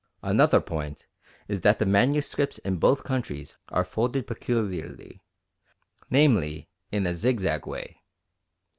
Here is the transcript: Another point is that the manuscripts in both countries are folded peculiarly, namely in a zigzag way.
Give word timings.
Another 0.23 0.59
point 0.59 1.05
is 1.47 1.61
that 1.61 1.77
the 1.77 1.85
manuscripts 1.85 2.57
in 2.57 2.77
both 2.77 3.03
countries 3.03 3.57
are 3.69 3.85
folded 3.85 4.25
peculiarly, 4.25 5.21
namely 6.09 6.71
in 6.91 7.05
a 7.05 7.13
zigzag 7.13 7.67
way. 7.67 8.01